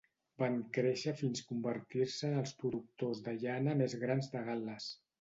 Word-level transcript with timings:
Van 0.43 0.53
créixer 0.77 1.13
fins 1.19 1.43
convertir-se 1.51 2.31
en 2.31 2.41
els 2.41 2.57
productors 2.65 3.25
de 3.31 3.39
llana 3.47 3.81
més 3.85 3.99
grans 4.07 4.37
de 4.37 4.47
Gal·les. 4.53 4.95